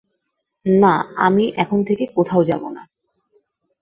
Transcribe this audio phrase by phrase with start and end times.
[0.65, 0.93] না
[1.17, 2.83] আমি এখান থেকে কোথাও যাবো না।